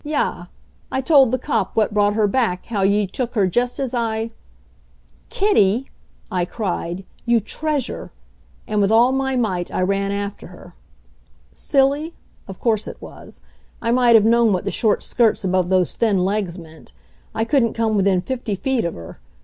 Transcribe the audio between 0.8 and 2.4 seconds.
I told the cop what brought her